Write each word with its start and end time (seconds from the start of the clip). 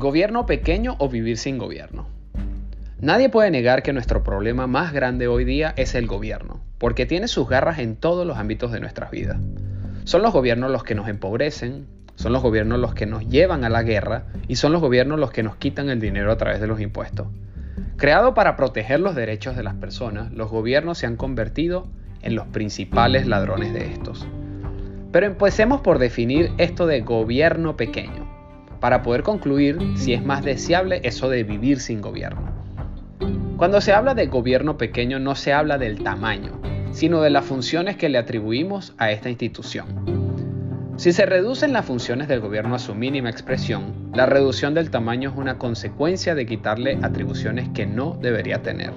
¿Gobierno 0.00 0.46
pequeño 0.46 0.96
o 0.98 1.10
vivir 1.10 1.36
sin 1.36 1.58
gobierno? 1.58 2.06
Nadie 3.00 3.28
puede 3.28 3.50
negar 3.50 3.82
que 3.82 3.92
nuestro 3.92 4.24
problema 4.24 4.66
más 4.66 4.94
grande 4.94 5.28
hoy 5.28 5.44
día 5.44 5.74
es 5.76 5.94
el 5.94 6.06
gobierno, 6.06 6.62
porque 6.78 7.04
tiene 7.04 7.28
sus 7.28 7.46
garras 7.46 7.80
en 7.80 7.96
todos 7.96 8.26
los 8.26 8.38
ámbitos 8.38 8.72
de 8.72 8.80
nuestras 8.80 9.10
vidas. 9.10 9.36
Son 10.04 10.22
los 10.22 10.32
gobiernos 10.32 10.70
los 10.70 10.84
que 10.84 10.94
nos 10.94 11.06
empobrecen, 11.06 11.86
son 12.14 12.32
los 12.32 12.42
gobiernos 12.42 12.78
los 12.78 12.94
que 12.94 13.04
nos 13.04 13.28
llevan 13.28 13.62
a 13.62 13.68
la 13.68 13.82
guerra 13.82 14.24
y 14.48 14.56
son 14.56 14.72
los 14.72 14.80
gobiernos 14.80 15.20
los 15.20 15.32
que 15.32 15.42
nos 15.42 15.56
quitan 15.56 15.90
el 15.90 16.00
dinero 16.00 16.32
a 16.32 16.38
través 16.38 16.62
de 16.62 16.66
los 16.66 16.80
impuestos. 16.80 17.26
Creado 17.98 18.32
para 18.32 18.56
proteger 18.56 19.00
los 19.00 19.14
derechos 19.14 19.54
de 19.54 19.64
las 19.64 19.74
personas, 19.74 20.32
los 20.32 20.48
gobiernos 20.50 20.96
se 20.96 21.04
han 21.04 21.16
convertido 21.16 21.88
en 22.22 22.36
los 22.36 22.46
principales 22.46 23.26
ladrones 23.26 23.74
de 23.74 23.92
estos. 23.92 24.26
Pero 25.12 25.26
empecemos 25.26 25.82
por 25.82 25.98
definir 25.98 26.52
esto 26.56 26.86
de 26.86 27.02
gobierno 27.02 27.76
pequeño 27.76 28.29
para 28.80 29.02
poder 29.02 29.22
concluir 29.22 29.78
si 29.96 30.14
es 30.14 30.24
más 30.24 30.44
deseable 30.44 31.00
eso 31.04 31.28
de 31.28 31.44
vivir 31.44 31.80
sin 31.80 32.00
gobierno. 32.00 32.50
Cuando 33.56 33.80
se 33.80 33.92
habla 33.92 34.14
de 34.14 34.26
gobierno 34.26 34.78
pequeño 34.78 35.18
no 35.18 35.34
se 35.34 35.52
habla 35.52 35.76
del 35.76 36.02
tamaño, 36.02 36.60
sino 36.92 37.20
de 37.20 37.30
las 37.30 37.44
funciones 37.44 37.96
que 37.96 38.08
le 38.08 38.18
atribuimos 38.18 38.94
a 38.98 39.10
esta 39.10 39.28
institución. 39.28 40.20
Si 40.96 41.12
se 41.12 41.24
reducen 41.24 41.72
las 41.72 41.86
funciones 41.86 42.28
del 42.28 42.40
gobierno 42.40 42.74
a 42.74 42.78
su 42.78 42.94
mínima 42.94 43.30
expresión, 43.30 44.10
la 44.12 44.26
reducción 44.26 44.74
del 44.74 44.90
tamaño 44.90 45.30
es 45.30 45.36
una 45.36 45.56
consecuencia 45.56 46.34
de 46.34 46.46
quitarle 46.46 46.98
atribuciones 47.02 47.68
que 47.70 47.86
no 47.86 48.18
debería 48.20 48.62
tener. 48.62 48.92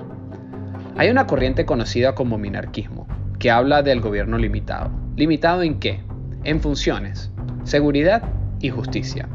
Hay 0.97 1.09
una 1.09 1.27
corriente 1.27 1.65
conocida 1.65 2.13
como 2.13 2.37
minarquismo, 2.37 3.07
que 3.39 3.51
habla 3.51 3.83
del 3.83 4.01
gobierno 4.01 4.37
limitado. 4.37 4.91
¿Limitado 5.15 5.63
en 5.63 5.79
qué? 5.79 6.01
En 6.43 6.59
funciones, 6.59 7.31
seguridad 7.63 8.23
y 8.59 8.69
justicia. 8.69 9.27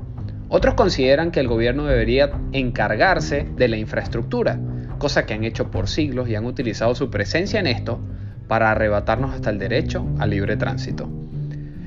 Otros 0.50 0.74
consideran 0.74 1.30
que 1.30 1.40
el 1.40 1.48
gobierno 1.48 1.84
debería 1.84 2.30
encargarse 2.52 3.46
de 3.56 3.68
la 3.68 3.76
infraestructura, 3.76 4.58
cosa 4.98 5.26
que 5.26 5.34
han 5.34 5.44
hecho 5.44 5.70
por 5.70 5.88
siglos 5.88 6.28
y 6.28 6.34
han 6.34 6.46
utilizado 6.46 6.94
su 6.94 7.10
presencia 7.10 7.60
en 7.60 7.66
esto 7.66 8.00
para 8.48 8.70
arrebatarnos 8.70 9.34
hasta 9.34 9.50
el 9.50 9.58
derecho 9.58 10.06
al 10.18 10.30
libre 10.30 10.56
tránsito. 10.56 11.08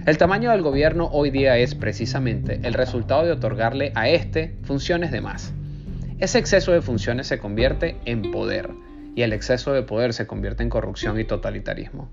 El 0.05 0.17
tamaño 0.17 0.51
del 0.51 0.61
gobierno 0.61 1.09
hoy 1.11 1.31
día 1.31 1.57
es 1.57 1.75
precisamente 1.75 2.59
el 2.63 2.73
resultado 2.73 3.23
de 3.25 3.31
otorgarle 3.31 3.91
a 3.95 4.09
este 4.09 4.57
funciones 4.63 5.11
de 5.11 5.21
más. 5.21 5.53
Ese 6.19 6.37
exceso 6.37 6.71
de 6.71 6.81
funciones 6.81 7.27
se 7.27 7.39
convierte 7.39 7.97
en 8.05 8.31
poder 8.31 8.69
y 9.15 9.23
el 9.23 9.33
exceso 9.33 9.73
de 9.73 9.83
poder 9.83 10.13
se 10.13 10.27
convierte 10.27 10.61
en 10.63 10.69
corrupción 10.69 11.19
y 11.19 11.23
totalitarismo. 11.23 12.09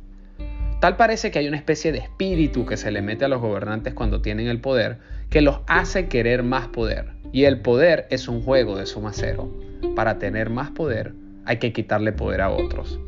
Tal 0.80 0.96
parece 0.96 1.32
que 1.32 1.40
hay 1.40 1.48
una 1.48 1.56
especie 1.56 1.90
de 1.90 1.98
espíritu 1.98 2.64
que 2.64 2.76
se 2.76 2.92
le 2.92 3.02
mete 3.02 3.24
a 3.24 3.28
los 3.28 3.40
gobernantes 3.40 3.94
cuando 3.94 4.22
tienen 4.22 4.46
el 4.46 4.60
poder 4.60 4.98
que 5.28 5.40
los 5.40 5.60
hace 5.66 6.06
querer 6.06 6.44
más 6.44 6.68
poder. 6.68 7.14
Y 7.32 7.44
el 7.44 7.60
poder 7.60 8.06
es 8.10 8.28
un 8.28 8.42
juego 8.42 8.76
de 8.76 8.86
suma 8.86 9.10
cero. 9.12 9.52
Para 9.96 10.18
tener 10.18 10.50
más 10.50 10.70
poder 10.70 11.14
hay 11.44 11.56
que 11.56 11.72
quitarle 11.72 12.12
poder 12.12 12.42
a 12.42 12.50
otros. 12.50 13.00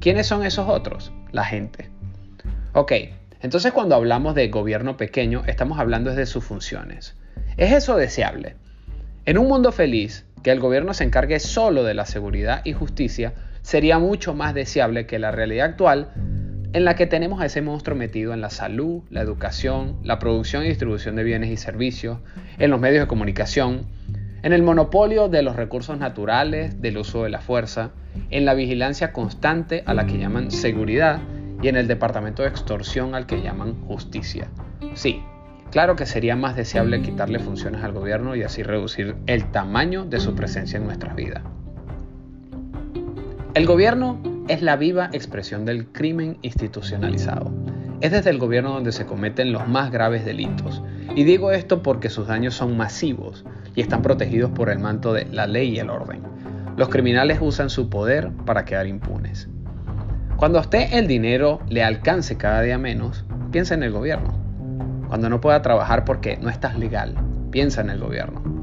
¿Quiénes 0.00 0.26
son 0.26 0.44
esos 0.44 0.68
otros? 0.68 1.12
La 1.32 1.44
gente. 1.44 1.88
Ok, 2.74 2.92
entonces 3.40 3.72
cuando 3.72 3.94
hablamos 3.94 4.34
de 4.34 4.48
gobierno 4.48 4.98
pequeño 4.98 5.44
estamos 5.46 5.78
hablando 5.78 6.14
de 6.14 6.26
sus 6.26 6.44
funciones. 6.44 7.16
¿Es 7.56 7.72
eso 7.72 7.96
deseable? 7.96 8.56
En 9.24 9.38
un 9.38 9.48
mundo 9.48 9.72
feliz, 9.72 10.26
que 10.42 10.50
el 10.50 10.60
gobierno 10.60 10.92
se 10.92 11.04
encargue 11.04 11.40
solo 11.40 11.84
de 11.84 11.94
la 11.94 12.04
seguridad 12.04 12.60
y 12.64 12.74
justicia 12.74 13.32
sería 13.62 13.98
mucho 13.98 14.34
más 14.34 14.52
deseable 14.52 15.06
que 15.06 15.18
la 15.18 15.30
realidad 15.30 15.70
actual 15.70 16.12
en 16.74 16.84
la 16.84 16.96
que 16.96 17.06
tenemos 17.06 17.40
a 17.40 17.46
ese 17.46 17.62
monstruo 17.62 17.96
metido 17.96 18.34
en 18.34 18.40
la 18.40 18.50
salud, 18.50 19.04
la 19.08 19.20
educación, 19.20 19.96
la 20.02 20.18
producción 20.18 20.64
y 20.64 20.68
distribución 20.68 21.14
de 21.14 21.22
bienes 21.22 21.50
y 21.50 21.56
servicios, 21.56 22.18
en 22.58 22.72
los 22.72 22.80
medios 22.80 23.04
de 23.04 23.06
comunicación, 23.06 23.86
en 24.42 24.52
el 24.52 24.64
monopolio 24.64 25.28
de 25.28 25.42
los 25.42 25.54
recursos 25.54 25.96
naturales, 25.98 26.82
del 26.82 26.98
uso 26.98 27.22
de 27.22 27.30
la 27.30 27.40
fuerza, 27.40 27.92
en 28.30 28.44
la 28.44 28.54
vigilancia 28.54 29.12
constante 29.12 29.84
a 29.86 29.94
la 29.94 30.06
que 30.06 30.18
llaman 30.18 30.50
seguridad 30.50 31.20
y 31.62 31.68
en 31.68 31.76
el 31.76 31.86
departamento 31.86 32.42
de 32.42 32.48
extorsión 32.48 33.14
al 33.14 33.26
que 33.26 33.40
llaman 33.40 33.80
justicia. 33.86 34.48
Sí, 34.94 35.22
claro 35.70 35.94
que 35.94 36.06
sería 36.06 36.34
más 36.34 36.56
deseable 36.56 37.02
quitarle 37.02 37.38
funciones 37.38 37.84
al 37.84 37.92
gobierno 37.92 38.34
y 38.34 38.42
así 38.42 38.64
reducir 38.64 39.14
el 39.26 39.48
tamaño 39.52 40.06
de 40.06 40.18
su 40.18 40.34
presencia 40.34 40.78
en 40.78 40.86
nuestras 40.86 41.14
vidas. 41.14 41.44
El 43.54 43.64
gobierno 43.64 44.33
es 44.48 44.60
la 44.60 44.76
viva 44.76 45.08
expresión 45.12 45.64
del 45.64 45.86
crimen 45.86 46.36
institucionalizado. 46.42 47.50
Es 48.00 48.12
desde 48.12 48.30
el 48.30 48.38
gobierno 48.38 48.72
donde 48.72 48.92
se 48.92 49.06
cometen 49.06 49.52
los 49.52 49.66
más 49.66 49.90
graves 49.90 50.24
delitos. 50.24 50.82
Y 51.16 51.24
digo 51.24 51.50
esto 51.50 51.82
porque 51.82 52.10
sus 52.10 52.26
daños 52.26 52.54
son 52.54 52.76
masivos 52.76 53.44
y 53.74 53.80
están 53.80 54.02
protegidos 54.02 54.50
por 54.50 54.68
el 54.68 54.78
manto 54.78 55.12
de 55.12 55.24
la 55.26 55.46
ley 55.46 55.70
y 55.70 55.78
el 55.78 55.88
orden. 55.88 56.22
Los 56.76 56.88
criminales 56.88 57.38
usan 57.40 57.70
su 57.70 57.88
poder 57.88 58.30
para 58.44 58.64
quedar 58.64 58.86
impunes. 58.86 59.48
Cuando 60.36 60.58
a 60.58 60.62
usted 60.62 60.92
el 60.92 61.06
dinero 61.06 61.60
le 61.68 61.82
alcance 61.82 62.36
cada 62.36 62.60
día 62.60 62.76
menos, 62.76 63.24
piensa 63.50 63.74
en 63.74 63.82
el 63.82 63.92
gobierno. 63.92 64.34
Cuando 65.08 65.30
no 65.30 65.40
pueda 65.40 65.62
trabajar 65.62 66.04
porque 66.04 66.36
no 66.36 66.50
estás 66.50 66.78
legal, 66.78 67.14
piensa 67.50 67.80
en 67.80 67.90
el 67.90 68.00
gobierno. 68.00 68.53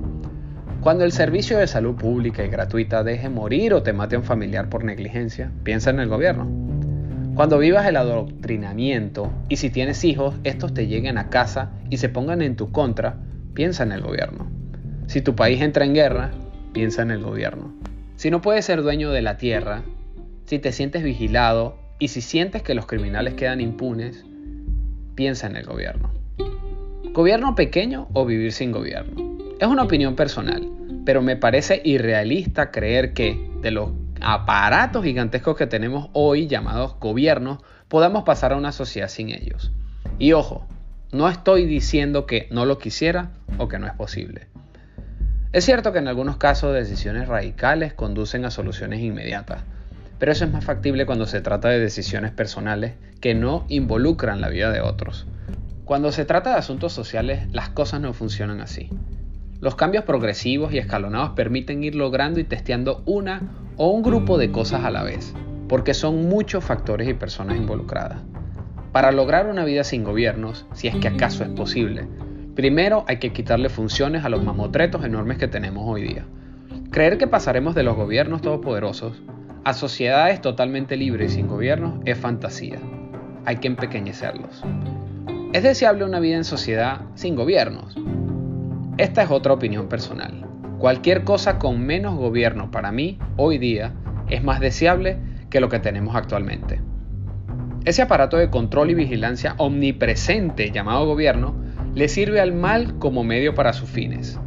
Cuando 0.82 1.06
el 1.06 1.12
servicio 1.12 1.60
de 1.60 1.68
salud 1.68 1.94
pública 1.94 2.44
y 2.44 2.50
gratuita 2.50 3.04
deje 3.04 3.30
morir 3.30 3.76
o 3.76 3.84
te 3.84 3.94
mate 3.94 4.16
a 4.16 4.20
un 4.20 4.26
familiar 4.26 4.68
por 4.68 4.84
negligencia, 4.84 5.52
piensa 5.64 5.92
en 5.92 6.00
el 6.00 6.10
gobierno. 6.10 6.50
Cuando 7.36 7.60
vivas 7.60 7.86
el 7.86 7.98
adoctrinamiento 7.98 9.32
y 9.48 9.58
si 9.58 9.70
tienes 9.70 10.04
hijos, 10.04 10.34
estos 10.44 10.74
te 10.74 10.88
lleguen 10.88 11.20
a 11.20 11.30
casa 11.30 11.70
y 11.92 11.98
se 11.98 12.10
pongan 12.10 12.42
en 12.42 12.56
tu 12.56 12.72
contra, 12.72 13.18
piensa 13.54 13.84
en 13.84 13.92
el 13.92 14.02
gobierno. 14.02 14.50
Si 15.06 15.22
tu 15.22 15.36
país 15.36 15.62
entra 15.62 15.86
en 15.86 15.94
guerra, 15.94 16.32
piensa 16.74 17.04
en 17.04 17.12
el 17.12 17.22
gobierno. 17.22 17.76
Si 18.16 18.32
no 18.32 18.42
puedes 18.42 18.66
ser 18.66 18.82
dueño 18.82 19.12
de 19.12 19.22
la 19.22 19.38
tierra, 19.38 19.84
si 20.46 20.58
te 20.58 20.72
sientes 20.72 21.04
vigilado 21.04 21.78
y 22.00 22.08
si 22.08 22.22
sientes 22.22 22.64
que 22.64 22.74
los 22.74 22.88
criminales 22.88 23.36
quedan 23.36 23.62
impunes, 23.62 24.26
piensa 25.14 25.46
en 25.46 25.58
el 25.58 25.66
gobierno. 25.68 26.10
¿Gobierno 27.14 27.54
pequeño 27.54 28.08
o 28.14 28.26
vivir 28.26 28.52
sin 28.52 28.72
gobierno? 28.72 29.32
Es 29.62 29.68
una 29.68 29.84
opinión 29.84 30.16
personal, 30.16 30.71
pero 31.06 31.22
me 31.22 31.36
parece 31.36 31.82
irrealista 31.84 32.72
creer 32.72 33.14
que 33.14 33.50
de 33.62 33.72
los 33.72 33.92
aparatos 34.22 35.04
gigantescos 35.04 35.58
que 35.58 35.68
tenemos 35.68 36.10
hoy 36.14 36.48
llamados 36.48 36.96
gobiernos, 37.00 37.60
podamos 37.88 38.24
pasar 38.24 38.54
a 38.54 38.58
una 38.58 38.72
sociedad 38.72 39.08
sin 39.08 39.30
ellos. 39.30 39.72
Y 40.20 40.34
ojo, 40.34 40.68
no 41.12 41.28
estoy 41.28 41.66
diciendo 41.66 42.26
que 42.26 42.48
no 42.52 42.66
lo 42.66 42.78
quisiera 42.78 43.32
o 43.58 43.68
que 43.68 43.80
no 43.80 43.88
es 43.88 43.94
posible. 43.94 44.48
Es 45.52 45.66
cierto 45.66 45.92
que 45.92 46.00
en 46.00 46.08
algunos 46.08 46.38
casos 46.38 46.74
decisiones 46.74 47.28
radicales 47.28 47.94
conducen 47.94 48.46
a 48.46 48.52
soluciones 48.52 49.02
inmediatas, 49.02 49.64
pero 50.18 50.32
eso 50.32 50.46
es 50.46 50.52
más 50.52 50.64
factible 50.64 51.06
cuando 51.06 51.26
se 51.26 51.42
trata 51.42 51.68
de 51.68 51.80
decisiones 51.80 52.32
personales 52.32 52.94
que 53.20 53.34
no 53.34 53.66
involucran 53.68 54.40
la 54.40 54.50
vida 54.50 54.72
de 54.72 54.80
otros. 54.80 55.28
Cuando 55.84 56.14
se 56.14 56.24
trata 56.24 56.52
de 56.52 56.58
asuntos 56.58 56.94
sociales, 56.94 57.52
las 57.52 57.70
cosas 57.70 58.00
no 58.00 58.14
funcionan 58.14 58.62
así. 58.62 58.90
Los 59.62 59.76
cambios 59.76 60.06
progresivos 60.06 60.74
y 60.74 60.80
escalonados 60.80 61.34
permiten 61.36 61.84
ir 61.84 61.94
logrando 61.94 62.40
y 62.40 62.44
testeando 62.44 63.04
una 63.06 63.44
o 63.78 63.92
un 63.92 64.02
grupo 64.02 64.40
de 64.40 64.52
cosas 64.52 64.86
a 64.86 64.90
la 64.90 65.04
vez, 65.04 65.36
porque 65.70 65.94
son 65.94 66.28
muchos 66.28 66.64
factores 66.64 67.08
y 67.08 67.14
personas 67.14 67.58
involucradas. 67.58 68.24
Para 68.92 69.12
lograr 69.12 69.46
una 69.46 69.64
vida 69.64 69.84
sin 69.84 70.04
gobiernos, 70.04 70.66
si 70.74 70.88
es 70.88 70.96
que 70.96 71.10
acaso 71.10 71.44
es 71.44 71.50
posible, 71.52 72.08
primero 72.56 73.06
hay 73.08 73.18
que 73.18 73.34
quitarle 73.34 73.70
funciones 73.70 74.26
a 74.26 74.30
los 74.30 74.44
mamotretos 74.44 75.06
enormes 75.06 75.38
que 75.38 75.48
tenemos 75.48 75.84
hoy 75.88 76.08
día. 76.08 76.26
Creer 76.90 77.20
que 77.20 77.28
pasaremos 77.28 77.76
de 77.76 77.84
los 77.84 77.96
gobiernos 77.96 78.42
todopoderosos 78.42 79.22
a 79.64 79.74
sociedades 79.74 80.42
totalmente 80.42 80.98
libres 80.98 81.34
y 81.34 81.36
sin 81.36 81.48
gobiernos 81.48 82.00
es 82.06 82.18
fantasía. 82.18 82.80
Hay 83.46 83.58
que 83.58 83.68
empequeñecerlos. 83.68 84.64
¿Es 85.54 85.62
deseable 85.62 86.04
una 86.04 86.20
vida 86.20 86.38
en 86.38 86.46
sociedad 86.46 87.02
sin 87.14 87.36
gobiernos? 87.36 87.96
Esta 89.02 89.24
es 89.24 89.32
otra 89.32 89.54
opinión 89.54 89.90
personal. 89.90 90.46
Cualquier 90.78 91.24
cosa 91.24 91.58
con 91.58 91.84
menos 91.84 92.20
gobierno 92.20 92.70
para 92.70 92.92
mí 92.92 93.18
hoy 93.36 93.58
día 93.58 93.94
es 94.30 94.44
más 94.44 94.60
deseable 94.60 95.18
que 95.50 95.60
lo 95.60 95.70
que 95.70 95.80
tenemos 95.80 96.16
actualmente. 96.16 96.80
Ese 97.84 98.04
aparato 98.04 98.38
de 98.38 98.52
control 98.52 98.92
y 98.92 98.94
vigilancia 98.94 99.56
omnipresente 99.58 100.70
llamado 100.70 101.08
gobierno 101.08 101.56
le 101.96 102.10
sirve 102.10 102.42
al 102.42 102.54
mal 102.54 103.00
como 103.00 103.24
medio 103.24 103.56
para 103.56 103.74
sus 103.74 103.90
fines. 103.90 104.40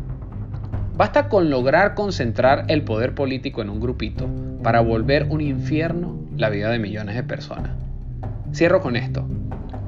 Basta 0.97 1.29
con 1.29 1.51
lograr 1.51 1.95
concentrar 1.95 2.67
el 2.69 2.85
poder 2.85 3.17
político 3.17 3.61
en 3.61 3.71
un 3.71 3.81
grupito 3.81 4.29
para 4.63 4.83
volver 4.83 5.27
un 5.31 5.41
infierno 5.41 6.17
la 6.37 6.49
vida 6.49 6.71
de 6.71 6.79
millones 6.79 7.17
de 7.17 7.25
personas. 7.25 7.73
Cierro 8.53 8.81
con 8.81 8.95
esto. 8.95 9.27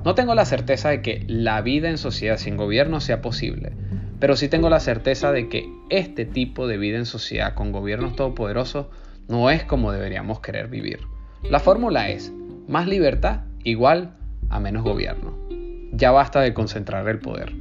No 0.05 0.17
tengo 0.17 0.35
la 0.35 0.45
certeza 0.45 0.89
de 0.89 1.03
que 1.03 1.25
la 1.29 1.61
vida 1.63 1.89
en 1.89 1.99
sociedad 1.99 2.37
sin 2.37 2.57
gobierno 2.57 3.01
sea 3.01 3.23
posible, 3.23 3.73
pero 4.19 4.37
sí 4.37 4.49
tengo 4.49 4.69
la 4.71 4.81
certeza 4.81 5.33
de 5.33 5.49
que 5.49 5.71
este 5.91 6.25
tipo 6.25 6.67
de 6.67 6.79
vida 6.79 6.99
en 6.99 7.07
sociedad 7.07 7.55
con 7.55 7.73
gobiernos 7.73 8.17
todopoderosos 8.17 8.87
no 9.29 9.51
es 9.51 9.65
como 9.65 9.93
deberíamos 9.93 10.41
querer 10.41 10.69
vivir. 10.69 11.01
La 11.43 11.61
fórmula 11.61 12.09
es 12.09 12.33
más 12.69 12.87
libertad 12.87 13.41
igual 13.65 14.17
a 14.49 14.61
menos 14.61 14.85
gobierno. 14.85 15.37
Ya 15.93 16.11
basta 16.11 16.41
de 16.41 16.55
concentrar 16.55 17.09
el 17.09 17.19
poder. 17.19 17.53